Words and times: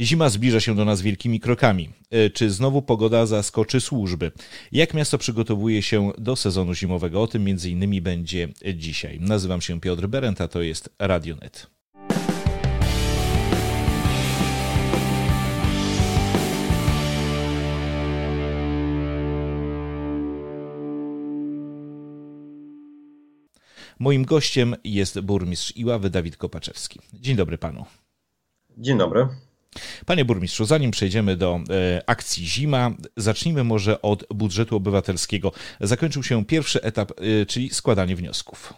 Zima 0.00 0.28
zbliża 0.28 0.60
się 0.60 0.74
do 0.74 0.84
nas 0.84 1.02
wielkimi 1.02 1.40
krokami. 1.40 1.88
E, 2.10 2.30
czy 2.30 2.50
znowu 2.50 2.82
pogoda 2.82 3.26
zaskoczy 3.26 3.80
służby? 3.80 4.32
Jak 4.72 4.94
miasto 4.94 5.18
przygotowuje 5.18 5.82
się 5.82 6.12
do 6.18 6.36
sezonu 6.36 6.74
zimowego? 6.74 7.22
O 7.22 7.26
tym 7.26 7.44
między 7.44 7.70
innymi 7.70 8.00
będzie 8.00 8.48
dzisiaj. 8.74 9.20
Nazywam 9.20 9.60
się 9.60 9.80
Piotr 9.80 10.06
Berent, 10.06 10.40
a 10.40 10.48
to 10.48 10.62
jest 10.62 10.94
Radionet. 10.98 11.66
Moim 23.98 24.24
gościem 24.24 24.76
jest 24.84 25.20
burmistrz 25.20 25.76
Iławy 25.76 26.10
Dawid 26.10 26.36
Kopaczewski. 26.36 27.00
Dzień 27.12 27.36
dobry 27.36 27.58
panu. 27.58 27.84
Dzień 28.78 28.98
dobry. 28.98 29.28
Panie 30.06 30.24
burmistrzu, 30.24 30.64
zanim 30.64 30.90
przejdziemy 30.90 31.36
do 31.36 31.60
e, 31.70 32.02
akcji 32.06 32.46
Zima, 32.46 32.90
zacznijmy 33.16 33.64
może 33.64 34.02
od 34.02 34.24
budżetu 34.30 34.76
obywatelskiego. 34.76 35.52
Zakończył 35.80 36.22
się 36.22 36.44
pierwszy 36.44 36.82
etap, 36.82 37.12
e, 37.20 37.46
czyli 37.46 37.70
składanie 37.70 38.16
wniosków. 38.16 38.74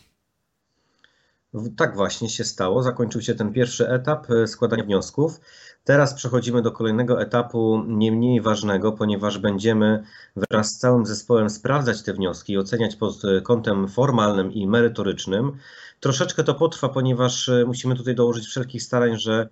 Tak 1.77 1.97
właśnie 1.97 2.29
się 2.29 2.45
stało. 2.45 2.83
Zakończył 2.83 3.23
się 3.23 3.35
ten 3.35 3.53
pierwszy 3.53 3.89
etap 3.89 4.31
e, 4.31 4.47
składania 4.47 4.85
wniosków. 4.85 5.41
Teraz 5.85 6.15
przechodzimy 6.15 6.63
do 6.63 6.73
kolejnego 6.73 7.23
etapu, 7.23 7.85
nie 7.89 8.13
mniej 8.13 8.41
ważnego, 8.41 8.93
ponieważ 8.93 9.39
będziemy 9.39 10.03
wraz 10.37 10.75
z 10.75 10.79
całym 10.79 11.07
zespołem 11.07 11.51
sprawdzać 11.51 12.03
te 12.03 12.15
wnioski 12.15 12.53
i 12.53 12.59
oceniać 12.59 12.97
pod 12.97 13.23
kątem 13.43 13.89
formalnym 13.89 14.53
i 14.53 14.67
merytorycznym. 14.67 15.53
Troszeczkę 16.01 16.45
to 16.45 16.55
potrwa, 16.55 16.89
ponieważ 16.89 17.51
musimy 17.67 17.97
tutaj 17.97 18.15
dołożyć 18.15 18.47
wszelkich 18.47 18.83
starań, 18.83 19.19
że 19.19 19.49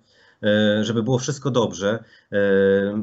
żeby 0.81 1.03
było 1.03 1.19
wszystko 1.19 1.51
dobrze. 1.51 2.03
E, 2.31 2.37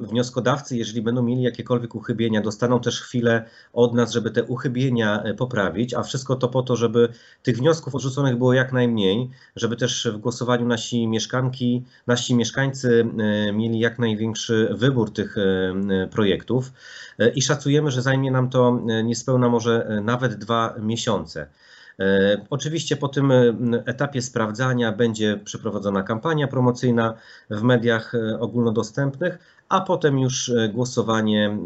wnioskodawcy, 0.02 0.77
jeżeli 0.77 1.02
będą 1.02 1.23
mieli 1.23 1.42
jakiekolwiek 1.42 1.95
uchybienia, 1.95 2.41
dostaną 2.41 2.80
też 2.80 3.01
chwilę 3.01 3.45
od 3.73 3.95
nas, 3.95 4.12
żeby 4.12 4.30
te 4.30 4.45
uchybienia 4.45 5.23
e, 5.23 5.34
poprawić, 5.34 5.95
a 5.95 6.02
wszystko 6.02 6.37
to 6.37 6.49
po 6.49 6.62
to, 6.62 6.76
żeby 6.76 7.09
tych 7.43 7.57
wniosków 7.57 7.95
odrzuconych 7.95 8.37
było 8.37 8.52
jak 8.52 8.73
najmniej, 8.73 9.30
żeby 9.57 9.76
też 9.76 10.09
w 10.12 10.18
głosowaniu 10.18 10.66
nasi 10.66 11.07
mieszkanki, 11.07 11.84
nasi 12.07 12.34
mieszkańcy 12.34 13.07
mieli 13.52 13.79
jak 13.79 13.99
największy 13.99 14.68
wybór 14.73 15.12
tych 15.12 15.37
projektów 16.10 16.73
i 17.34 17.43
szacujemy, 17.43 17.90
że 17.90 18.02
zajmie 18.02 18.30
nam 18.30 18.51
to 18.51 18.82
niespełna 19.04 19.49
może 19.49 20.01
nawet 20.04 20.34
dwa 20.34 20.74
miesiące. 20.80 21.46
E, 22.01 22.38
oczywiście 22.51 22.96
po 22.96 23.09
tym 23.09 23.30
e, 23.30 23.54
etapie 23.87 24.23
sprawdzania 24.23 24.93
będzie 24.93 25.40
przeprowadzona 25.45 26.02
kampania 26.02 26.49
promocyjna 26.49 27.15
w 27.51 27.62
mediach 27.62 28.15
e, 28.15 28.40
ogólnodostępnych, 28.40 29.62
a 29.73 29.80
potem 29.80 30.18
już 30.18 30.48
e, 30.48 30.68
głosowanie 30.68 31.46
e, 31.46 31.56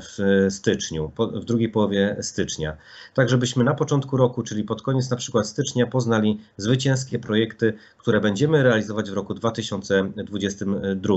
w 0.00 0.46
styczniu, 0.50 1.12
w 1.18 1.44
drugiej 1.44 1.68
połowie 1.68 2.16
stycznia. 2.20 2.76
Tak, 3.14 3.28
żebyśmy 3.28 3.64
na 3.64 3.74
początku 3.74 4.16
roku, 4.16 4.42
czyli 4.42 4.64
pod 4.64 4.82
koniec 4.82 5.10
na 5.10 5.16
przykład 5.16 5.46
stycznia, 5.46 5.86
poznali 5.86 6.40
zwycięskie 6.56 7.18
projekty, 7.18 7.74
które 7.98 8.20
będziemy 8.20 8.62
realizować 8.62 9.10
w 9.10 9.12
roku 9.12 9.34
2022. 9.34 11.14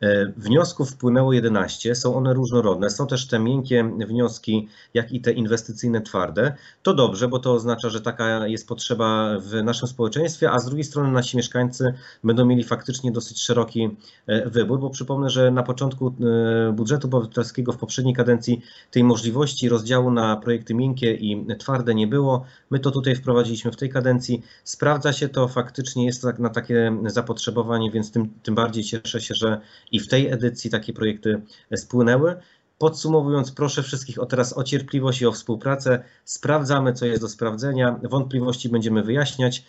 E, 0.00 0.26
wniosków 0.36 0.90
wpłynęło 0.90 1.32
11, 1.32 1.94
są 1.94 2.14
one 2.16 2.34
różnorodne, 2.34 2.90
są 2.90 3.06
też 3.06 3.26
te 3.26 3.38
miękkie 3.38 3.84
wnioski, 4.08 4.68
jak 4.94 5.12
i 5.12 5.20
te 5.20 5.32
inwestycyjne 5.32 6.00
twarde. 6.00 6.54
To 6.82 6.94
dobrze, 6.94 7.28
bo 7.28 7.38
to 7.38 7.52
oznacza, 7.52 7.88
że 7.88 8.00
taka 8.00 8.46
jest 8.46 8.68
potrzeba 8.68 9.38
w 9.38 9.62
naszym 9.64 9.88
społeczeństwie, 9.88 10.50
a 10.50 10.58
z 10.58 10.64
drugiej 10.66 10.84
strony 10.84 11.12
nasi 11.12 11.36
mieszkańcy 11.36 11.94
będą 12.24 12.44
mieli 12.44 12.64
faktycznie 12.64 13.12
dosyć 13.12 13.42
szeroki 13.42 13.96
wybór, 14.46 14.80
bo 14.80 14.90
przypomnę, 14.90 15.30
że 15.30 15.50
na 15.59 15.59
początku 15.62 16.14
e, 16.68 16.72
budżetu 16.72 17.06
obywatelskiego 17.06 17.72
w 17.72 17.76
poprzedniej 17.76 18.14
kadencji 18.14 18.62
tej 18.90 19.04
możliwości 19.04 19.68
rozdziału 19.68 20.10
na 20.10 20.36
projekty 20.36 20.74
miękkie 20.74 21.14
i 21.14 21.46
twarde 21.58 21.94
nie 21.94 22.06
było. 22.06 22.44
My 22.70 22.78
to 22.78 22.90
tutaj 22.90 23.14
wprowadziliśmy 23.14 23.72
w 23.72 23.76
tej 23.76 23.90
kadencji. 23.90 24.42
Sprawdza 24.64 25.12
się 25.12 25.28
to, 25.28 25.48
faktycznie 25.48 26.06
jest 26.06 26.22
tak 26.22 26.38
na 26.38 26.48
takie 26.48 26.96
zapotrzebowanie, 27.06 27.90
więc 27.90 28.12
tym, 28.12 28.28
tym 28.42 28.54
bardziej 28.54 28.84
cieszę 28.84 29.20
się, 29.20 29.34
że 29.34 29.60
i 29.92 30.00
w 30.00 30.08
tej 30.08 30.26
edycji 30.28 30.70
takie 30.70 30.92
projekty 30.92 31.42
spłynęły. 31.76 32.36
Podsumowując, 32.80 33.52
proszę 33.52 33.82
wszystkich 33.82 34.18
o 34.18 34.26
teraz 34.26 34.58
o 34.58 34.64
cierpliwość 34.64 35.20
i 35.20 35.26
o 35.26 35.32
współpracę. 35.32 36.04
Sprawdzamy, 36.24 36.92
co 36.92 37.06
jest 37.06 37.22
do 37.22 37.28
sprawdzenia. 37.28 38.00
Wątpliwości 38.02 38.68
będziemy 38.68 39.02
wyjaśniać, 39.02 39.64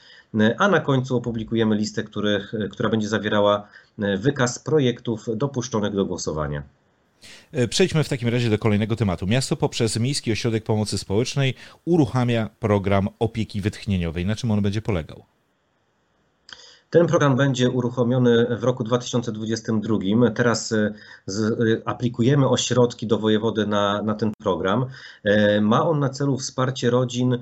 a 0.57 0.67
na 0.67 0.79
końcu 0.79 1.17
opublikujemy 1.17 1.75
listę, 1.75 2.03
których, 2.03 2.53
która 2.71 2.89
będzie 2.89 3.07
zawierała 3.07 3.67
wykaz 4.17 4.59
projektów 4.59 5.25
dopuszczonych 5.35 5.95
do 5.95 6.05
głosowania. 6.05 6.63
E, 7.51 7.67
przejdźmy 7.67 8.03
w 8.03 8.09
takim 8.09 8.29
razie 8.29 8.49
do 8.49 8.57
kolejnego 8.57 8.95
tematu. 8.95 9.27
Miasto 9.27 9.55
poprzez 9.55 9.99
Miejski 9.99 10.31
Ośrodek 10.31 10.63
Pomocy 10.63 10.97
Społecznej 10.97 11.53
uruchamia 11.85 12.49
program 12.59 13.09
opieki 13.19 13.61
wytchnieniowej. 13.61 14.25
Na 14.25 14.35
czym 14.35 14.51
on 14.51 14.61
będzie 14.61 14.81
polegał? 14.81 15.23
Ten 16.91 17.07
program 17.07 17.35
będzie 17.35 17.69
uruchomiony 17.69 18.57
w 18.57 18.63
roku 18.63 18.83
2022. 18.83 20.31
Teraz 20.35 20.71
e, 20.71 20.93
z, 21.25 21.41
e, 21.41 21.87
aplikujemy 21.87 22.49
o 22.49 22.57
środki 22.57 23.07
do 23.07 23.17
wojewody 23.17 23.67
na, 23.67 24.01
na 24.01 24.15
ten 24.15 24.31
program. 24.39 24.85
Ma 25.61 25.89
on 25.89 25.99
na 25.99 26.09
celu 26.09 26.37
wsparcie 26.37 26.89
rodzin 26.89 27.37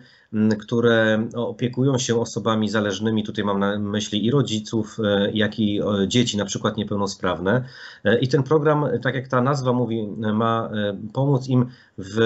które 0.59 1.27
opiekują 1.35 1.97
się 1.97 2.21
osobami 2.21 2.69
zależnymi. 2.69 3.23
Tutaj 3.23 3.45
mam 3.45 3.59
na 3.59 3.79
myśli 3.79 4.25
i 4.25 4.31
rodziców, 4.31 4.97
e, 5.03 5.31
jak 5.31 5.59
i 5.59 5.81
dzieci, 6.07 6.37
na 6.37 6.45
przykład 6.45 6.77
niepełnosprawne. 6.77 7.63
E, 8.03 8.19
I 8.19 8.27
ten 8.27 8.43
program, 8.43 8.85
tak 9.01 9.15
jak 9.15 9.27
ta 9.27 9.41
nazwa 9.41 9.73
mówi, 9.73 10.07
ma 10.33 10.69
e, 10.73 10.97
pomóc 11.13 11.47
im 11.47 11.65
w 12.01 12.19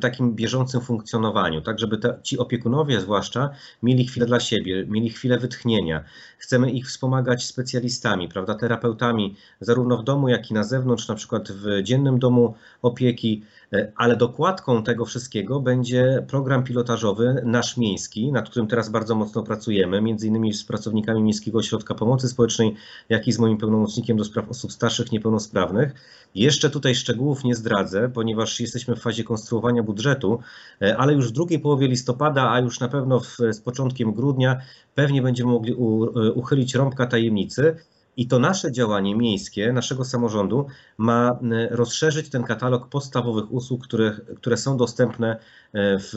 takim 0.00 0.34
bieżącym 0.34 0.80
funkcjonowaniu, 0.80 1.60
tak 1.60 1.78
żeby 1.78 1.98
te, 1.98 2.18
ci 2.22 2.38
opiekunowie 2.38 3.00
zwłaszcza 3.00 3.50
mieli 3.82 4.06
chwilę 4.06 4.26
dla 4.26 4.40
siebie, 4.40 4.86
mieli 4.88 5.10
chwilę 5.10 5.38
wytchnienia. 5.38 6.04
Chcemy 6.38 6.70
ich 6.70 6.86
wspomagać 6.86 7.44
specjalistami, 7.44 8.28
prawda, 8.28 8.54
terapeutami, 8.54 9.36
zarówno 9.60 9.96
w 9.96 10.04
domu, 10.04 10.28
jak 10.28 10.50
i 10.50 10.54
na 10.54 10.64
zewnątrz, 10.64 11.08
na 11.08 11.14
przykład 11.14 11.52
w 11.52 11.82
dziennym 11.82 12.18
domu 12.18 12.54
opieki, 12.82 13.42
ale 13.96 14.16
dokładką 14.16 14.82
tego 14.82 15.04
wszystkiego 15.04 15.60
będzie 15.60 16.24
program 16.28 16.64
pilotażowy 16.64 17.42
nasz 17.44 17.76
miejski, 17.76 18.32
nad 18.32 18.50
którym 18.50 18.68
teraz 18.68 18.90
bardzo 18.90 19.14
mocno 19.14 19.42
pracujemy, 19.42 20.00
między 20.00 20.26
innymi 20.26 20.54
z 20.54 20.64
pracownikami 20.64 21.22
Miejskiego 21.22 21.58
Ośrodka 21.58 21.94
Pomocy 21.94 22.28
Społecznej, 22.28 22.74
jak 23.08 23.28
i 23.28 23.32
z 23.32 23.38
moim 23.38 23.58
pełnomocnikiem 23.58 24.16
do 24.16 24.24
spraw 24.24 24.50
osób 24.50 24.72
starszych 24.72 25.12
niepełnosprawnych. 25.12 25.94
Jeszcze 26.34 26.70
tutaj 26.70 26.94
szczegółów 26.94 27.44
nie 27.44 27.54
zdradzę, 27.54 28.10
ponieważ 28.14 28.60
jesteśmy 28.60 28.96
w 28.96 29.00
fazie 29.00 29.11
konstruowania 29.24 29.82
budżetu, 29.82 30.40
e, 30.82 30.96
ale 30.96 31.12
już 31.12 31.28
w 31.28 31.32
drugiej 31.32 31.60
połowie 31.60 31.88
listopada, 31.88 32.50
a 32.50 32.60
już 32.60 32.80
na 32.80 32.88
pewno 32.88 33.20
w, 33.20 33.36
z 33.50 33.60
początkiem 33.60 34.12
grudnia 34.12 34.60
pewnie 34.94 35.22
będziemy 35.22 35.52
mogli 35.52 35.74
u, 35.74 36.04
e, 36.04 36.32
uchylić 36.32 36.74
rąbka 36.74 37.06
tajemnicy 37.06 37.76
i 38.16 38.26
to 38.26 38.38
nasze 38.38 38.72
działanie 38.72 39.16
miejskie, 39.16 39.72
naszego 39.72 40.04
samorządu 40.04 40.66
ma 40.98 41.38
rozszerzyć 41.70 42.28
ten 42.28 42.42
katalog 42.42 42.88
podstawowych 42.88 43.52
usług, 43.52 43.84
które, 43.84 44.16
które 44.36 44.56
są 44.56 44.76
dostępne 44.76 45.32
e, 45.32 45.38
w 45.98 46.12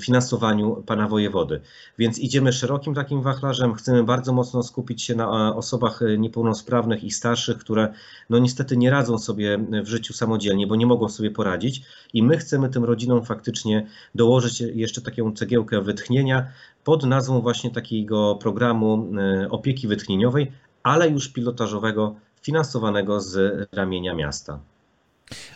finansowaniu 0.00 0.82
pana 0.86 1.08
wojewody. 1.08 1.60
Więc 1.98 2.18
idziemy 2.18 2.52
szerokim 2.52 2.94
takim 2.94 3.22
wachlarzem, 3.22 3.74
chcemy 3.74 4.04
bardzo 4.04 4.32
mocno 4.32 4.62
skupić 4.62 5.02
się 5.02 5.14
na 5.14 5.56
osobach 5.56 6.02
e, 6.02 6.18
niepełnosprawnych 6.18 7.04
i 7.04 7.10
starszych, 7.10 7.58
które 7.58 7.92
no 8.30 8.38
niestety 8.38 8.76
nie 8.76 8.90
radzą 8.90 9.18
sobie 9.18 9.58
w 9.84 9.86
życiu 9.86 10.12
samodzielnie, 10.14 10.66
bo 10.66 10.76
nie 10.76 10.86
mogą 10.86 11.08
sobie 11.08 11.30
poradzić 11.30 11.82
i 12.14 12.22
my 12.22 12.38
chcemy 12.38 12.68
tym 12.68 12.84
rodzinom 12.84 13.24
faktycznie 13.24 13.86
dołożyć 14.14 14.60
jeszcze 14.60 15.02
taką 15.02 15.32
cegiełkę 15.32 15.82
wytchnienia 15.82 16.46
pod 16.84 17.04
nazwą 17.04 17.40
właśnie 17.40 17.70
takiego 17.70 18.34
programu 18.34 19.08
e, 19.18 19.50
opieki 19.50 19.88
wytchnieniowej, 19.88 20.52
ale 20.88 21.08
już 21.08 21.28
pilotażowego, 21.28 22.14
finansowanego 22.42 23.20
z 23.20 23.68
ramienia 23.72 24.14
miasta. 24.14 24.58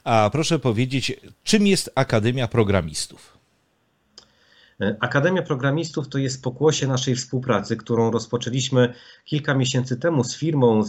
A 0.05 0.31
proszę 0.33 0.59
powiedzieć, 0.59 1.21
czym 1.45 1.67
jest 1.67 1.91
Akademia 1.95 2.49
Programistów? 2.49 3.39
Akademia 5.01 5.43
Programistów 5.43 6.09
to 6.09 6.19
jest 6.19 6.43
pokłosie 6.43 6.87
naszej 6.87 7.17
współpracy, 7.17 7.77
którą 7.77 8.11
rozpoczęliśmy 8.11 8.95
kilka 9.25 9.55
miesięcy 9.55 9.97
temu 9.97 10.25
z 10.25 10.37
firmą 10.37 10.83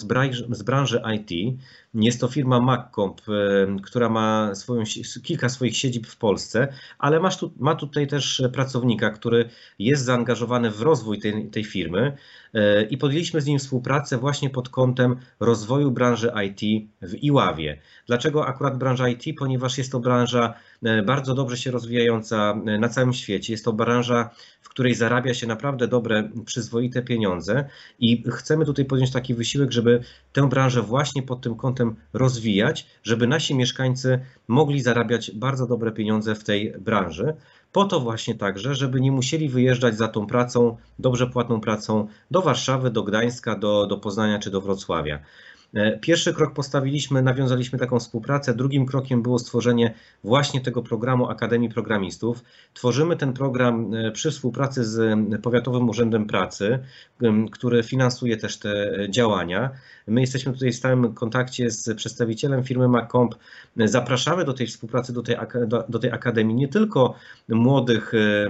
z 0.50 0.64
branży 0.64 1.02
IT. 1.16 1.60
Jest 1.94 2.22
to 2.22 2.28
firma 2.28 2.60
MacComp, 2.60 3.22
e, 3.22 3.32
która 3.84 4.10
ma 4.10 4.56
swoją, 4.56 4.84
kilka 5.24 5.50
swoich 5.50 5.78
siedzib 5.78 6.08
w 6.08 6.18
Polsce, 6.18 6.68
ale 7.00 7.20
tu, 7.40 7.54
ma 7.58 7.76
tutaj 7.76 8.08
też 8.08 8.44
pracownika, 8.54 9.10
który 9.10 9.50
jest 9.80 10.04
zaangażowany 10.04 10.72
w 10.72 10.82
rozwój 10.82 11.20
tej, 11.20 11.50
tej 11.50 11.64
firmy. 11.64 12.18
i 12.90 12.98
podjęliśmy 12.98 13.42
z 13.42 13.46
nim 13.46 13.60
współpracę 13.60 14.18
właśnie 14.18 14.50
pod 14.50 14.70
kątem 14.70 15.16
rozwoju 15.40 15.92
branży 15.92 16.32
IT 16.46 16.90
w 17.02 17.24
Iławie. 17.24 17.82
Dlaczego 18.08 18.48
akurat 18.48 18.78
branża 18.78 19.10
IT? 19.10 19.24
Ponieważ 19.38 19.78
jest 19.78 19.92
to 19.92 20.00
branża 20.00 20.54
bardzo 21.06 21.36
dobrze 21.36 21.58
się 21.58 21.72
rozwijająca 21.72 22.56
na 22.80 22.90
całym 22.90 23.14
świecie. 23.14 23.54
Jest 23.54 23.66
to 23.66 23.74
branża, 23.74 24.30
w 24.62 24.70
której 24.70 24.96
zarabia 24.96 25.34
się 25.34 25.48
naprawdę 25.48 25.88
dobre, 25.88 26.30
przyzwoite 26.46 27.02
pieniądze 27.02 27.66
i 28.00 28.24
chcemy 28.32 28.66
tutaj 28.66 28.86
podjąć 28.86 29.12
taki 29.12 29.34
wysiłek, 29.34 29.72
żeby 29.72 30.04
tę 30.34 30.50
branżę 30.50 30.82
właśnie 30.82 31.24
pod 31.24 31.42
tym 31.42 31.56
kątem 31.56 31.83
rozwijać, 32.14 32.88
żeby 33.04 33.28
nasi 33.28 33.56
mieszkańcy 33.56 34.20
mogli 34.48 34.82
zarabiać 34.82 35.32
bardzo 35.32 35.68
dobre 35.68 35.92
pieniądze 35.92 36.36
w 36.36 36.44
tej 36.44 36.72
branży. 36.80 37.34
Po 37.72 37.86
to 37.86 38.00
właśnie 38.00 38.36
także, 38.36 38.76
żeby 38.76 39.02
nie 39.02 39.12
musieli 39.12 39.50
wyjeżdżać 39.50 39.98
za 39.98 40.08
tą 40.08 40.28
pracą, 40.28 40.78
dobrze 41.00 41.28
płatną 41.28 41.62
pracą 41.62 42.08
do 42.32 42.42
Warszawy, 42.42 42.92
do 42.92 43.04
Gdańska, 43.04 43.56
do, 43.56 43.88
do 43.88 43.98
Poznania 43.98 44.40
czy 44.40 44.52
do 44.52 44.62
Wrocławia. 44.62 45.20
E, 45.74 46.00
pierwszy 46.00 46.34
krok 46.34 46.54
postawiliśmy, 46.54 47.22
nawiązaliśmy 47.22 47.80
taką 47.80 48.00
współpracę. 48.00 48.54
Drugim 48.54 48.86
krokiem 48.86 49.22
było 49.22 49.40
stworzenie 49.40 49.94
właśnie 50.24 50.62
tego 50.62 50.84
programu 50.84 51.30
Akademii 51.30 51.70
Programistów. 51.70 52.44
Tworzymy 52.74 53.16
ten 53.16 53.34
program 53.34 53.94
e, 53.94 54.12
przy 54.12 54.32
współpracy 54.32 54.86
z 54.86 55.20
Powiatowym 55.42 55.90
Urzędem 55.90 56.26
Pracy, 56.26 56.80
który 57.52 57.84
finansuje 57.84 58.38
też 58.38 58.58
te 58.58 58.92
działania. 59.10 59.70
My 60.08 60.22
jesteśmy 60.22 60.54
tutaj 60.54 60.72
w 60.72 60.76
stałym 60.76 61.14
kontakcie 61.14 61.72
z 61.72 61.98
przedstawicielem 61.98 62.64
firmy 62.64 62.88
Macomp. 62.88 63.36
Zapraszamy 63.86 64.46
do 64.46 64.54
tej 64.54 64.68
współpracy, 64.68 65.14
do 65.14 65.22
tej, 65.22 65.36
do, 65.90 66.00
tej 66.00 66.12
akademii 66.12 66.56
nie 66.56 66.68
tylko 66.68 67.16
młodych 67.50 68.14
e, 68.14 68.50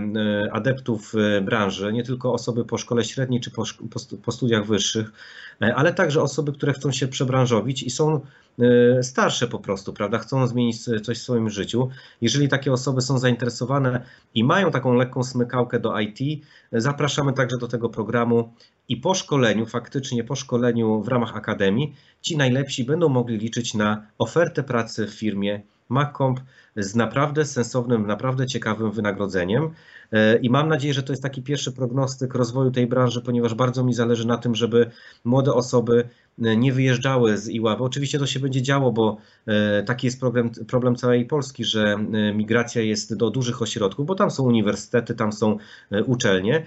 adeptów 0.52 1.14
branży, 1.42 1.94
nie 1.94 2.04
tylko 2.04 2.34
osoby 2.34 2.66
po 2.66 2.78
szkole 2.78 3.04
średniej 3.04 3.42
czy 3.42 3.52
po, 3.52 3.64
po 4.24 4.32
studiach 4.32 4.66
wyższych, 4.66 5.12
ale 5.60 5.94
także 5.94 6.22
osoby, 6.22 6.54
które 6.54 6.74
chcą 6.74 6.92
się 6.92 7.08
przebranżowić 7.14 7.84
i 7.84 7.90
są 7.90 8.20
e, 8.60 9.04
starsze 9.04 9.48
po 9.48 9.60
prostu, 9.60 9.94
prawda? 9.94 10.20
Chcą 10.20 10.48
zmienić 10.48 10.84
coś 10.84 11.18
w 11.18 11.22
swoim 11.22 11.50
życiu. 11.50 11.90
Jeżeli 12.22 12.50
takie 12.50 12.72
osoby 12.74 13.02
są 13.02 13.18
zainteresowane 13.18 14.06
i 14.36 14.44
mają 14.44 14.72
taką 14.72 14.94
lekką 14.94 15.24
smykałkę 15.24 15.80
do 15.80 16.00
IT, 16.00 16.46
zapraszamy 16.72 17.34
także 17.34 17.58
do 17.58 17.68
tego 17.68 17.90
programu 17.90 18.54
i 18.90 18.98
po 18.98 19.14
szkoleniu, 19.14 19.66
faktycznie 19.66 20.24
po 20.24 20.36
szkoleniu 20.36 21.02
w 21.02 21.08
ramach 21.08 21.36
akademii, 21.38 21.96
ci 22.22 22.38
najlepsi 22.38 22.84
będą 22.84 23.10
mogli 23.10 23.38
liczyć 23.38 23.74
na 23.74 24.06
ofertę 24.18 24.64
pracy 24.64 25.08
w 25.08 25.14
firmie 25.14 25.62
MacComp 25.90 26.40
z 26.76 26.96
naprawdę 26.96 27.46
sensownym, 27.46 28.08
naprawdę 28.08 28.48
ciekawym 28.48 28.92
wynagrodzeniem. 28.92 29.70
E, 30.12 30.38
I 30.38 30.50
mam 30.50 30.70
nadzieję, 30.70 30.94
że 30.94 31.04
to 31.04 31.14
jest 31.14 31.24
taki 31.24 31.44
pierwszy 31.44 31.72
prognostyk 31.72 32.36
rozwoju 32.36 32.72
tej 32.72 32.88
branży, 32.88 33.22
ponieważ 33.22 33.54
bardzo 33.54 33.84
mi 33.84 33.94
zależy 33.94 34.28
na 34.28 34.38
tym, 34.38 34.56
żeby 34.56 34.92
młode 35.24 35.54
osoby 35.54 36.04
e, 36.04 36.33
nie 36.38 36.74
wyjeżdżały 36.74 37.38
z 37.38 37.50
Iławy. 37.50 37.84
Oczywiście 37.84 38.20
to 38.20 38.28
się 38.28 38.40
będzie 38.40 38.62
działo, 38.62 38.92
bo 38.92 39.18
e, 39.46 39.84
taki 39.84 40.08
jest 40.08 40.20
problem, 40.20 40.52
problem 40.68 40.96
całej 40.96 41.26
Polski, 41.26 41.66
że 41.66 41.98
migracja 42.36 42.82
jest 42.82 43.18
do 43.18 43.30
dużych 43.30 43.62
ośrodków, 43.62 44.06
bo 44.06 44.16
tam 44.16 44.32
są 44.32 44.44
uniwersytety, 44.44 45.16
tam 45.16 45.34
są 45.34 45.58
uczelnie, 46.06 46.66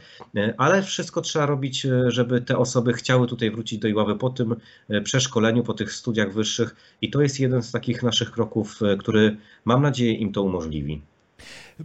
ale 0.59 0.83
wszystko 0.83 1.21
trzeba 1.21 1.47
robić, 1.47 1.87
żeby 2.07 2.41
te 2.41 2.59
osoby 2.59 2.93
chciały 2.93 3.27
tutaj 3.27 3.51
wrócić 3.51 3.79
do 3.79 3.89
Iławy 3.89 4.17
po 4.17 4.31
tym 4.31 4.57
przeszkoleniu, 5.05 5.63
po 5.63 5.75
tych 5.75 5.93
studiach 5.93 6.33
wyższych 6.33 6.77
i 7.03 7.11
to 7.11 7.23
jest 7.23 7.41
jeden 7.41 7.63
z 7.63 7.73
takich 7.73 8.03
naszych 8.03 8.31
kroków, 8.31 8.81
który 8.99 9.37
mam 9.65 9.83
nadzieję 9.83 10.13
im 10.13 10.33
to 10.33 10.43
umożliwi. 10.43 11.03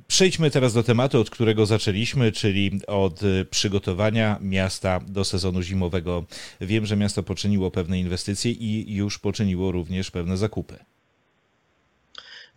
Przejdźmy 0.07 0.51
teraz 0.51 0.73
do 0.73 0.83
tematu, 0.83 1.19
od 1.19 1.29
którego 1.29 1.65
zaczęliśmy, 1.65 2.31
czyli 2.31 2.79
od 2.87 3.23
y, 3.23 3.45
przygotowania 3.45 4.37
miasta 4.41 4.99
do 4.99 5.25
sezonu 5.25 5.61
zimowego. 5.61 6.25
Wiem, 6.61 6.85
że 6.85 6.97
miasto 6.97 7.23
poczyniło 7.23 7.71
pewne 7.71 7.99
inwestycje 7.99 8.51
i 8.51 8.95
już 8.95 9.19
poczyniło 9.19 9.71
również 9.71 10.11
pewne 10.11 10.37
zakupy. 10.37 10.79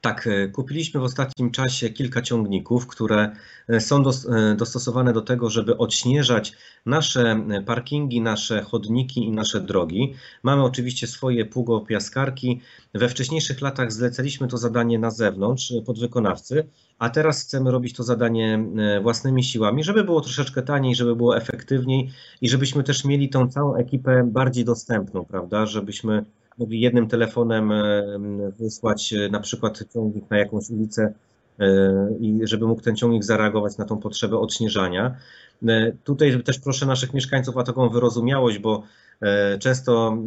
Tak, 0.05 0.27
e, 0.27 0.49
kupiliśmy 0.49 1.01
w 1.01 1.03
ostatnim 1.03 1.51
czasie 1.51 1.91
kilka 1.91 2.23
ciągników, 2.23 2.87
które 2.87 3.37
e, 3.69 3.81
są 3.81 4.03
e, 4.03 4.55
dostosowane 4.57 5.13
do 5.13 5.23
tego, 5.23 5.51
żeby 5.51 5.77
odśnieżać 5.77 6.53
nasze 6.87 7.47
parkingi, 7.67 8.21
nasze 8.21 8.63
chodniki 8.63 9.25
i 9.25 9.31
nasze 9.31 9.61
drogi. 9.61 10.15
Mamy 10.43 10.65
oczywiście 10.65 11.07
swoje 11.07 11.45
pługopiaskarki. 11.47 12.61
We 12.95 13.09
wcześniejszych 13.09 13.61
latach 13.61 13.93
zlecaliśmy 13.93 14.49
to 14.49 14.59
zadanie 14.59 14.99
na 14.99 15.11
zewnątrz 15.11 15.73
podwykonawcy, 15.87 16.67
a 16.99 17.11
teraz 17.11 17.43
chcemy 17.43 17.71
robić 17.71 17.97
to 17.97 18.03
zadanie 18.03 18.65
własnymi 19.03 19.45
siłami, 19.45 19.85
żeby 19.85 20.05
było 20.05 20.21
troszeczkę 20.21 20.63
taniej, 20.63 20.95
żeby 20.95 21.17
było 21.17 21.37
efektywniej 21.37 22.11
i 22.41 22.49
żebyśmy 22.49 22.85
też 22.85 23.05
mieli 23.05 23.29
tą 23.29 23.49
całą 23.49 23.75
ekipę 23.75 24.29
bardziej 24.33 24.65
dostępną, 24.65 25.25
prawda? 25.25 25.67
Żebyśmy 25.67 26.25
mogli 26.59 26.81
jednym 26.81 27.09
telefonem 27.09 27.73
e, 27.73 28.03
wysłać 28.59 29.13
e, 29.13 29.29
na 29.29 29.41
przykład 29.41 29.85
ciągnik 29.95 30.31
na 30.31 30.39
jakąś 30.39 30.71
ulicę 30.71 31.15
e, 31.59 31.67
i 32.21 32.41
żeby 32.43 32.67
mógł 32.67 32.83
ten 32.83 32.97
ciągnik 32.97 33.25
zareagować 33.25 33.79
na 33.79 33.85
tą 33.85 33.99
potrzebę 33.99 34.39
odśnieżania. 34.39 35.17
Tutaj 36.05 36.43
też 36.43 36.59
proszę 36.59 36.87
naszych 36.87 37.15
mieszkańców 37.15 37.57
o 37.57 37.63
taką 37.63 37.89
wyrozumiałość, 37.89 38.59
bo 38.59 38.83
Często, 39.59 40.19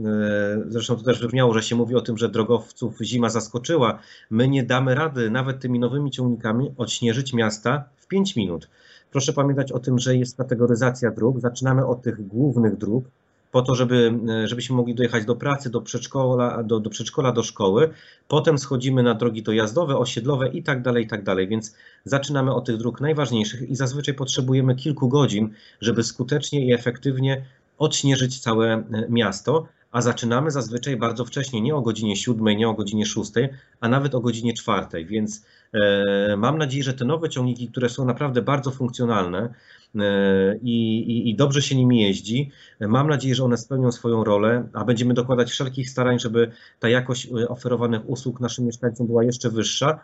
zresztą 0.68 0.95
to 0.95 1.03
też 1.03 1.21
wybrzmiało, 1.21 1.53
że 1.53 1.63
się 1.63 1.75
mówi 1.75 1.95
o 1.95 2.01
tym, 2.01 2.18
że 2.18 2.29
drogowców 2.29 2.97
zima 3.01 3.29
zaskoczyła. 3.29 4.00
My 4.29 4.47
nie 4.47 4.63
damy 4.63 4.95
rady 4.95 5.29
nawet 5.29 5.59
tymi 5.59 5.79
nowymi 5.79 6.12
ciągnikami 6.12 6.71
odśnieżyć 6.77 7.33
miasta 7.33 7.83
w 7.97 8.07
5 8.07 8.35
minut. 8.35 8.69
Proszę 9.12 9.33
pamiętać 9.33 9.71
o 9.71 9.79
tym, 9.79 10.00
że 10.00 10.15
jest 10.15 10.38
kategoryzacja 10.38 11.12
dróg. 11.12 11.39
Zaczynamy 11.39 11.85
od 11.85 12.01
tych 12.01 12.27
głównych 12.27 12.77
dróg, 12.77 13.06
po 13.52 13.62
to, 13.62 13.76
żeby, 13.76 14.14
e, 14.30 14.48
żebyśmy 14.48 14.76
mogli 14.76 14.96
dojechać 14.96 15.26
do 15.26 15.36
pracy, 15.36 15.70
do 15.70 15.82
przedszkola, 15.82 16.64
do, 16.64 16.80
do 16.80 16.90
przedszkola, 16.90 17.32
do 17.32 17.44
szkoły. 17.44 17.90
Potem 18.28 18.58
schodzimy 18.58 19.04
na 19.04 19.14
drogi 19.14 19.44
dojazdowe, 19.44 19.98
osiedlowe 19.98 20.48
i 20.48 20.64
tak 20.64 20.82
dalej, 20.82 21.04
i 21.04 21.08
tak 21.08 21.24
dalej. 21.24 21.48
Więc 21.48 21.76
zaczynamy 22.06 22.54
od 22.54 22.66
tych 22.66 22.78
dróg 22.78 23.02
najważniejszych 23.02 23.70
i 23.70 23.76
zazwyczaj 23.76 24.14
potrzebujemy 24.14 24.76
kilku 24.76 25.10
godzin, 25.10 25.54
żeby 25.82 26.04
skutecznie 26.04 26.66
i 26.66 26.74
efektywnie 26.74 27.46
odśnieżyć 27.78 28.40
całe 28.40 28.74
e, 28.74 28.84
miasto, 29.10 29.68
a 29.98 30.02
zaczynamy 30.02 30.52
zazwyczaj 30.52 30.98
bardzo 30.98 31.26
wcześnie, 31.26 31.62
nie 31.62 31.76
o 31.76 31.82
godzinie 31.82 32.16
7, 32.16 32.48
nie 32.48 32.70
o 32.70 32.74
godzinie 32.74 33.06
6, 33.06 33.32
a 33.80 33.90
nawet 33.90 34.16
o 34.16 34.20
godzinie 34.20 34.54
4. 34.54 35.06
Więc 35.06 35.46
e, 35.74 36.38
mam 36.38 36.58
nadzieję, 36.58 36.84
że 36.84 36.94
te 36.94 37.06
nowe 37.06 37.30
ciągniki, 37.30 37.68
które 37.68 37.90
są 37.90 38.06
naprawdę 38.06 38.42
bardzo 38.42 38.72
funkcjonalne, 38.72 39.54
E, 39.96 40.56
i, 40.62 41.00
i, 41.00 41.30
i, 41.30 41.36
dobrze 41.36 41.62
się 41.62 41.76
nimi 41.76 42.02
jeździ. 42.02 42.52
Mam 42.80 43.08
nadzieję, 43.08 43.36
że 43.36 43.44
one 43.44 43.58
spełnią 43.58 43.92
swoją 43.92 44.24
rolę, 44.24 44.68
a 44.74 44.86
będziemy 44.86 45.14
dokładać 45.14 45.52
wszelkich 45.52 45.90
starań, 45.90 46.20
żeby 46.20 46.52
ta 46.80 46.90
jakość 46.90 47.28
e, 47.28 47.48
oferowanych 47.48 48.10
usług 48.10 48.40
naszym 48.40 48.66
mieszkańcom 48.66 49.08
była 49.08 49.24
jeszcze 49.24 49.50
wyższa. 49.50 50.00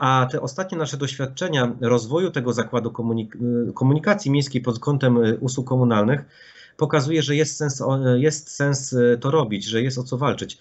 A 0.00 0.26
te 0.30 0.40
ostatnie 0.40 0.78
nasze 0.78 0.96
doświadczenia 0.96 1.76
rozwoju 1.80 2.30
tego 2.30 2.52
zakładu 2.52 2.90
komunik 2.90 3.36
komunikacji 3.74 4.30
miejskiej 4.30 4.60
pod 4.60 4.78
kątem 4.78 5.18
usług 5.40 5.68
komunalnych 5.68 6.24
pokazuje, 6.76 7.22
że 7.22 7.36
jest 7.36 7.56
sens, 7.56 7.82
jest 8.16 8.50
sens 8.50 8.96
to 9.20 9.30
robić, 9.30 9.64
że 9.64 9.82
jest 9.82 9.98
o 9.98 10.02
co 10.02 10.18
walczyć 10.18 10.58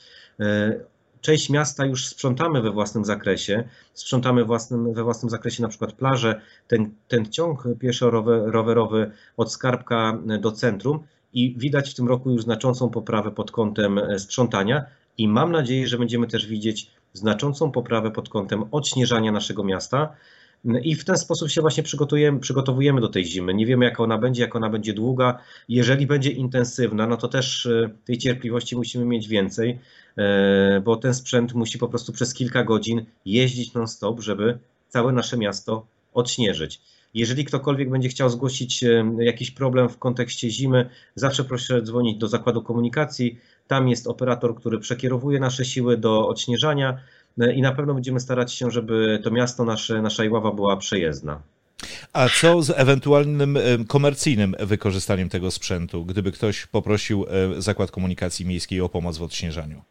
część 1.26 1.50
miasta 1.50 1.86
już 1.86 2.08
sprzątamy 2.08 2.62
we 2.62 2.72
własnym 2.72 3.06
zakresie, 3.06 3.64
sprzątamy 3.94 4.46
własnym, 4.46 4.94
we 4.94 5.04
własnym 5.04 5.30
zakresie 5.30 5.64
na 5.64 5.70
przykład 5.70 5.94
plaże, 5.94 6.42
ten, 6.68 6.92
ten 7.08 7.32
ciąg 7.32 7.64
pieszo-rowerowy 7.80 9.12
od 9.38 9.52
Skarbka 9.52 10.18
do 10.40 10.52
centrum 10.52 11.00
i 11.34 11.56
widać 11.58 11.92
w 11.92 11.96
tym 11.96 12.08
roku 12.08 12.32
już 12.32 12.44
znaczącą 12.44 12.90
poprawę 12.90 13.32
pod 13.32 13.52
kątem 13.52 13.98
e, 13.98 14.20
sprzątania 14.20 14.86
i 15.18 15.28
mam 15.28 15.52
nadzieję, 15.52 15.88
że 15.88 15.98
będziemy 15.98 16.28
też 16.28 16.48
widzieć 16.48 16.92
znaczącą 17.14 17.72
poprawę 17.72 18.12
pod 18.12 18.30
kątem 18.30 18.64
odśnieżania 18.72 19.32
naszego 19.32 19.64
miasta. 19.64 20.16
I 20.84 20.96
w 20.96 21.06
ten 21.06 21.18
sposób 21.18 21.50
się 21.50 21.62
właśnie 21.62 21.84
przygotujemy, 21.84 22.40
przygotowujemy 22.40 23.02
do 23.02 23.10
tej 23.10 23.26
zimy. 23.26 23.54
Nie 23.54 23.66
wiemy, 23.66 23.86
jaka 23.86 24.04
ona 24.04 24.18
będzie, 24.18 24.42
jak 24.42 24.56
ona 24.56 24.70
będzie 24.70 24.94
długa. 24.94 25.40
Jeżeli 25.70 26.08
będzie 26.08 26.32
intensywna, 26.32 27.08
no 27.08 27.18
to 27.18 27.28
też 27.28 27.66
e, 27.66 27.90
tej 28.06 28.18
cierpliwości 28.18 28.76
musimy 28.76 29.06
mieć 29.06 29.28
więcej, 29.28 29.80
e, 30.18 30.82
bo 30.86 30.96
ten 30.96 31.14
sprzęt 31.14 31.54
musi 31.54 31.78
po 31.78 31.88
prostu 31.88 32.14
przez 32.14 32.34
kilka 32.34 32.64
godzin 32.64 33.06
jeździć 33.26 33.74
non-stop, 33.74 34.20
żeby 34.20 34.58
całe 34.90 35.14
nasze 35.14 35.38
miasto 35.38 35.86
odśnieżyć. 36.14 36.82
Jeżeli 37.14 37.46
ktokolwiek 37.46 37.90
będzie 37.90 38.10
chciał 38.10 38.30
zgłosić 38.30 38.84
e, 38.84 39.06
jakiś 39.20 39.52
problem 39.52 39.90
w 39.90 39.98
kontekście 39.98 40.50
zimy, 40.50 40.90
zawsze 41.16 41.44
proszę 41.44 41.82
dzwonić 41.82 42.18
do 42.18 42.28
zakładu 42.28 42.62
komunikacji. 42.62 43.40
Tam 43.68 43.90
jest 43.90 44.08
operator, 44.08 44.56
który 44.56 44.80
przekierowuje 44.80 45.40
nasze 45.40 45.66
siły 45.66 45.98
do 45.98 46.28
odśnieżania. 46.28 47.00
No 47.38 47.52
i 47.52 47.62
na 47.62 47.72
pewno 47.72 47.94
będziemy 47.94 48.20
starać 48.20 48.54
się, 48.54 48.72
żeby 48.72 49.20
to 49.24 49.32
miasto, 49.32 49.66
nasze, 49.66 50.02
nasza 50.02 50.24
Iława 50.26 50.52
była 50.52 50.78
przejezdna. 50.78 51.42
A 52.14 52.30
co 52.30 52.62
z 52.62 52.70
ewentualnym 52.70 53.58
komercyjnym 53.88 54.56
wykorzystaniem 54.60 55.30
tego 55.30 55.52
sprzętu, 55.52 56.06
gdyby 56.06 56.32
ktoś 56.32 56.66
poprosił 56.66 57.26
e, 57.30 57.62
Zakład 57.62 57.92
Komunikacji 57.92 58.46
Miejskiej 58.46 58.82
o 58.82 58.90
pomoc 58.90 59.18
w 59.18 59.24
odśnieżaniu? 59.24 59.82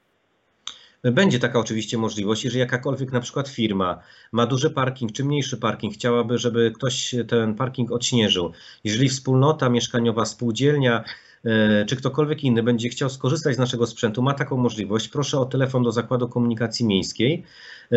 Będzie 1.13 1.39
taka 1.39 1.59
oczywiście 1.59 1.99
możliwość, 1.99 2.45
jeżeli 2.45 2.61
jakakolwiek 2.61 3.13
na 3.13 3.21
przykład 3.21 3.49
firma 3.49 4.01
ma 4.33 4.47
duży 4.47 4.71
parking 4.71 5.13
czy 5.13 5.25
mniejszy 5.25 5.57
parking, 5.57 5.95
chciałaby, 5.95 6.39
żeby 6.39 6.73
ktoś 6.75 7.15
ten 7.29 7.55
parking 7.55 7.93
odśnieżył. 7.93 8.53
Jeżeli 8.85 9.09
wspólnota 9.09 9.69
mieszkaniowa, 9.69 10.25
spółdzielnia 10.25 11.05
czy 11.87 11.97
ktokolwiek 11.97 12.45
inny 12.45 12.63
będzie 12.63 12.89
chciał 12.89 13.11
skorzystać 13.11 13.55
z 13.55 13.59
naszego 13.59 13.87
sprzętu, 13.87 14.23
ma 14.23 14.35
taką 14.35 14.57
możliwość, 14.57 15.09
proszę 15.09 15.39
o 15.39 15.45
telefon 15.47 15.83
do 15.83 15.93
Zakładu 15.93 16.29
Komunikacji 16.29 16.87
Miejskiej. 16.87 17.45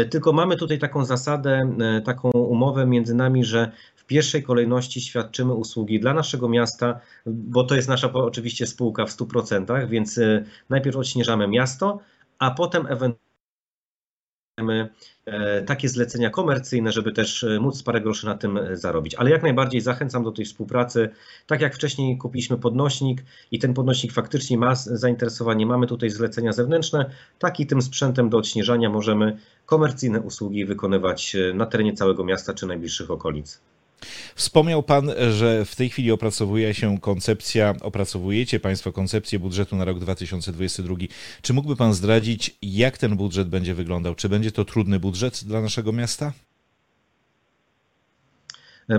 Tylko 0.09 0.33
mamy 0.33 0.55
tutaj 0.55 0.79
taką 0.79 1.05
zasadę, 1.05 1.75
taką 2.05 2.31
umowę 2.31 2.85
między 2.85 3.15
nami, 3.15 3.45
że 3.45 3.71
w 3.95 4.05
pierwszej 4.05 4.43
kolejności 4.43 5.01
świadczymy 5.01 5.53
usługi 5.53 5.99
dla 5.99 6.13
naszego 6.13 6.49
miasta, 6.49 6.99
bo 7.25 7.63
to 7.63 7.75
jest 7.75 7.87
nasza 7.87 8.13
oczywiście 8.13 8.67
spółka 8.67 9.05
w 9.05 9.09
100%, 9.09 9.87
więc 9.89 10.19
najpierw 10.69 10.97
odśnieżamy 10.97 11.47
miasto, 11.47 11.99
a 12.39 12.51
potem 12.51 12.85
ewentualnie 12.85 13.26
E, 13.26 13.26
takie 15.65 15.89
zlecenia 15.89 16.29
komercyjne, 16.29 16.91
żeby 16.91 17.11
też 17.11 17.43
e, 17.43 17.59
móc 17.59 17.83
parę 17.83 18.01
groszy 18.01 18.25
na 18.25 18.35
tym 18.35 18.57
e, 18.57 18.77
zarobić. 18.77 19.15
Ale 19.15 19.29
jak 19.29 19.43
najbardziej 19.43 19.81
zachęcam 19.81 20.23
do 20.23 20.31
tej 20.31 20.45
współpracy. 20.45 21.09
Tak 21.47 21.61
jak 21.61 21.75
wcześniej 21.75 22.17
kupiliśmy 22.17 22.57
podnośnik 22.57 23.23
i 23.51 23.59
ten 23.59 23.73
podnośnik 23.73 24.13
faktycznie 24.13 24.57
ma 24.57 24.75
zainteresowanie, 24.75 25.65
mamy 25.65 25.87
tutaj 25.87 26.09
zlecenia 26.09 26.51
zewnętrzne, 26.51 27.11
tak 27.39 27.59
i 27.59 27.67
tym 27.67 27.81
sprzętem 27.81 28.29
do 28.29 28.37
odśnieżania 28.37 28.89
możemy 28.89 29.37
komercyjne 29.65 30.21
usługi 30.21 30.65
wykonywać 30.65 31.35
na 31.53 31.65
terenie 31.65 31.93
całego 31.93 32.23
miasta 32.23 32.53
czy 32.53 32.67
najbliższych 32.67 33.11
okolic. 33.11 33.61
Wspomniał 34.35 34.83
Pan, 34.83 35.11
że 35.31 35.65
w 35.65 35.75
tej 35.75 35.89
chwili 35.89 36.11
opracowuje 36.11 36.73
się 36.73 36.99
koncepcja, 36.99 37.75
opracowujecie 37.81 38.59
Państwo 38.59 38.91
koncepcję 38.91 39.39
budżetu 39.39 39.75
na 39.75 39.85
rok 39.85 39.99
2022. 39.99 40.95
Czy 41.41 41.53
mógłby 41.53 41.75
Pan 41.75 41.93
zdradzić, 41.93 42.57
jak 42.61 42.97
ten 42.97 43.17
budżet 43.17 43.49
będzie 43.49 43.73
wyglądał? 43.73 44.15
Czy 44.15 44.29
będzie 44.29 44.51
to 44.51 44.65
trudny 44.65 44.99
budżet 44.99 45.43
dla 45.43 45.61
naszego 45.61 45.93
miasta? 45.93 46.33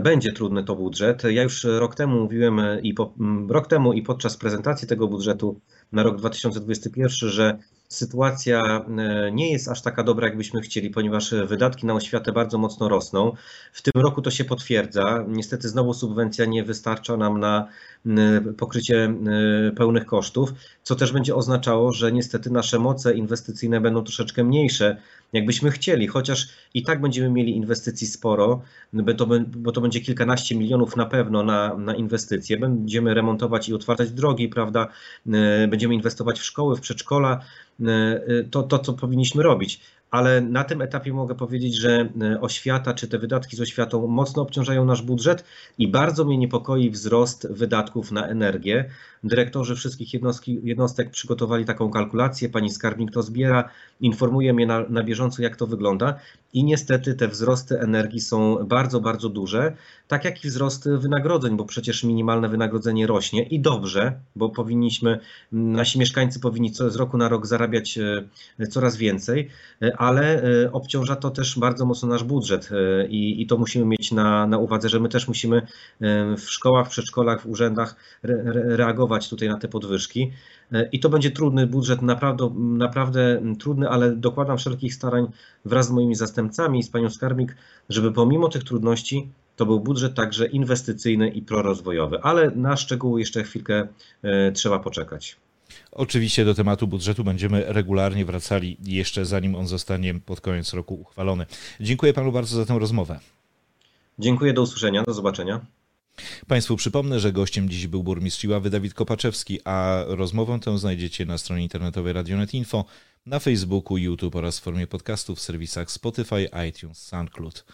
Będzie 0.03 0.33
trudny 0.33 0.65
to 0.65 0.77
budżet. 0.77 1.23
Ja 1.25 1.43
już 1.43 1.65
rok 1.65 1.95
temu 1.95 2.21
mówiłem 2.21 2.61
i 2.83 2.95
po, 2.95 3.15
rok 3.49 3.67
temu 3.67 3.93
i 3.93 4.03
podczas 4.03 4.37
prezentacji 4.37 4.89
tego 4.89 5.09
budżetu 5.09 5.61
na 5.93 6.03
rok 6.03 6.17
2021, 6.19 7.31
że 7.31 7.59
sytuacja 7.89 8.63
e, 8.99 9.33
nie 9.33 9.53
jest 9.53 9.69
aż 9.69 9.83
taka 9.83 10.03
dobra, 10.03 10.27
jakbyśmy 10.27 10.61
chcieli, 10.61 10.91
ponieważ 10.91 11.35
wydatki 11.47 11.87
na 11.87 11.95
oświatę 11.95 12.33
bardzo 12.33 12.59
mocno 12.59 12.89
rosną. 12.89 13.33
W 13.73 13.83
tym 13.83 14.03
roku 14.03 14.23
to 14.23 14.31
się 14.31 14.45
potwierdza. 14.45 15.25
Niestety 15.29 15.69
znowu 15.69 15.95
subwencja 15.95 16.45
nie 16.45 16.65
wystarcza 16.65 17.17
nam 17.17 17.41
na 17.41 17.69
pokrycie 18.57 19.15
pełnych 19.77 20.07
kosztów, 20.07 20.53
co 20.83 20.97
też 20.97 21.13
będzie 21.13 21.35
oznaczało, 21.35 21.93
że 21.93 22.13
niestety 22.13 22.51
nasze 22.51 22.79
moce 22.79 23.15
inwestycyjne 23.15 23.81
będą 23.81 24.05
troszeczkę 24.05 24.45
mniejsze, 24.45 24.97
jakbyśmy 25.33 25.71
chcieli, 25.71 26.07
chociaż 26.07 26.49
i 26.75 26.83
tak 26.83 27.01
będziemy 27.01 27.31
mieli 27.31 27.57
inwestycji 27.57 28.07
sporo, 28.07 28.63
bo 29.47 29.73
to 29.73 29.81
będzie 29.81 30.01
kilkanaście 30.01 30.57
milionów 30.57 30.97
na 30.97 31.07
pewno 31.07 31.43
na, 31.43 31.77
na 31.77 31.95
inwestycje. 31.95 32.57
Będziemy 32.57 33.15
remontować 33.15 33.69
i 33.69 33.75
otwartać 33.75 34.11
drogi, 34.11 34.49
prawda? 34.49 34.89
Będziemy 35.69 35.95
inwestować 35.95 36.39
w 36.41 36.45
szkoły, 36.45 36.77
w 36.77 36.81
przedszkola, 36.81 37.41
to, 38.51 38.63
to 38.63 38.79
co 38.79 38.93
powinniśmy 38.93 39.43
robić 39.43 39.81
ale 40.11 40.41
na 40.41 40.65
tym 40.65 40.83
etapie 40.83 41.13
mogę 41.13 41.35
powiedzieć, 41.35 41.75
że 41.75 42.09
e, 42.21 42.41
oświata 42.41 42.95
czy 42.95 43.09
te 43.09 43.19
wydatki 43.19 43.57
z 43.57 43.61
oświatą 43.61 44.07
mocno 44.07 44.43
obciążają 44.43 44.85
nasz 44.85 45.03
budżet 45.03 45.45
i 45.79 45.89
bardzo 45.89 46.25
mnie 46.25 46.39
niepokoi 46.39 46.91
wzrost 46.91 47.49
wydatków 47.51 48.13
na 48.13 48.27
energię. 48.27 48.91
Dyrektorzy 49.25 49.77
wszystkich 49.77 50.15
jednostki, 50.15 50.61
jednostek 50.63 51.11
przygotowali 51.11 51.65
taką 51.65 51.91
kalkulację, 51.91 52.49
pani 52.49 52.71
skarbnik 52.71 53.11
to 53.11 53.23
zbiera, 53.23 53.71
informuje 54.01 54.55
mnie 54.55 54.67
na, 54.67 54.85
na 54.89 55.03
bieżąco, 55.03 55.43
jak 55.43 55.57
to 55.57 55.67
wygląda 55.67 56.15
i 56.53 56.65
niestety 56.65 57.15
te 57.15 57.29
wzrosty 57.29 57.81
energii 57.81 58.21
są 58.21 58.57
bardzo, 58.67 59.01
bardzo 59.01 59.29
duże, 59.29 59.77
tak 60.09 60.25
jak 60.25 60.45
i 60.45 60.49
wzrosty 60.49 60.99
wynagrodzeń, 60.99 61.57
bo 61.57 61.65
przecież 61.65 62.05
minimalne 62.05 62.49
wynagrodzenie 62.49 63.07
rośnie 63.07 63.43
i 63.43 63.61
dobrze, 63.61 64.21
bo 64.37 64.49
powinniśmy, 64.49 65.21
nasi 65.53 65.99
mieszkańcy 65.99 66.41
powinni 66.41 66.75
z 66.75 66.97
roku 66.97 67.19
na 67.19 67.29
rok 67.29 67.47
zarabiać 67.47 67.99
e, 67.99 68.67
coraz 68.67 68.97
więcej, 68.97 69.49
e, 69.83 69.97
ale 69.99 70.43
e, 70.43 70.73
obciąża 70.73 71.17
to 71.17 71.31
też 71.31 71.59
bardzo 71.59 71.87
mocno 71.87 72.09
nasz 72.09 72.25
budżet 72.25 72.71
i, 73.09 73.43
i 73.43 73.47
to 73.47 73.59
musimy 73.59 73.85
mieć 73.85 74.13
na, 74.13 74.47
na 74.47 74.59
uwadze, 74.59 74.89
że 74.89 75.01
my 75.01 75.09
też 75.09 75.29
musimy 75.29 75.63
w 76.37 76.45
szkołach, 76.47 76.89
przedszkolach, 76.89 77.43
w 77.43 77.47
urzędach 77.47 77.97
re, 78.23 78.43
reagować 78.77 79.29
tutaj 79.29 79.49
na 79.49 79.59
te 79.59 79.69
podwyżki. 79.69 80.33
I 80.93 81.01
to 81.01 81.09
będzie 81.09 81.31
trudny 81.31 81.67
budżet, 81.67 82.03
naprawdę, 82.03 82.51
naprawdę 82.57 83.43
trudny, 83.59 83.89
ale 83.89 84.17
dokładam 84.17 84.59
wszelkich 84.59 84.95
starań 84.95 85.27
wraz 85.65 85.87
z 85.87 85.91
moimi 85.91 86.15
zastępcami 86.15 86.79
i 86.79 86.83
z 86.83 86.91
panią 86.91 87.11
skarbnik, 87.11 87.57
żeby 87.89 88.13
pomimo 88.13 88.49
tych 88.49 88.65
trudności 88.65 89.29
to 89.57 89.67
był 89.67 89.81
budżet 89.81 90.15
także 90.15 90.47
inwestycyjny 90.47 91.29
i 91.29 91.43
prorozwojowy, 91.43 92.21
ale 92.23 92.51
na 92.51 92.77
szczegóły 92.77 93.21
jeszcze 93.21 93.43
chwilkę 93.43 93.89
e, 94.23 94.53
trzeba 94.53 94.79
poczekać. 94.79 95.37
Oczywiście 95.93 96.45
do 96.45 96.55
tematu 96.55 96.87
budżetu 96.87 97.25
będziemy 97.25 97.65
regularnie 97.67 98.25
wracali 98.25 98.77
jeszcze 98.83 99.25
zanim 99.25 99.55
on 99.55 99.67
zostanie 99.67 100.15
pod 100.15 100.41
koniec 100.41 100.73
roku 100.73 100.95
uchwalony. 100.95 101.47
Dziękuję 101.81 102.13
panu 102.13 102.33
bardzo 102.33 102.57
za 102.57 102.67
tę 102.67 102.79
rozmowę. 102.79 103.21
Dziękuję, 104.19 104.53
do 104.53 104.63
usłyszenia, 104.63 105.03
do 105.03 105.15
zobaczenia. 105.15 105.61
Państwu 106.47 106.77
przypomnę, 106.77 107.21
że 107.21 107.33
gościem 107.33 107.69
dziś 107.69 107.87
był 107.87 108.03
burmistrz 108.03 108.45
Iławy 108.45 108.71
Dawid 108.71 108.95
Kopaczewski, 108.95 109.61
a 109.65 110.05
rozmowę 110.07 110.59
tę 110.61 110.79
znajdziecie 110.79 111.27
na 111.27 111.39
stronie 111.39 111.63
internetowej 111.63 112.13
Radionet 112.13 112.55
Info, 112.55 112.85
na 113.27 113.39
Facebooku, 113.39 113.99
YouTube 113.99 114.37
oraz 114.37 114.59
w 114.59 114.63
formie 114.63 114.87
podcastów 114.87 115.39
w 115.39 115.43
serwisach 115.43 115.91
Spotify, 115.91 116.49
iTunes, 116.69 117.07
SoundCloud. 117.07 117.65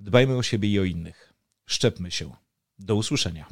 Dbajmy 0.00 0.36
o 0.36 0.42
siebie 0.42 0.68
i 0.68 0.78
o 0.78 0.84
innych. 0.84 1.32
Szczepmy 1.66 2.10
się. 2.10 2.30
Do 2.78 2.96
usłyszenia. 2.96 3.46